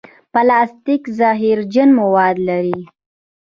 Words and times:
پلاستيک 0.33 1.03
زهرجن 1.17 1.89
مواد 1.99 2.35
لري. 2.47 2.79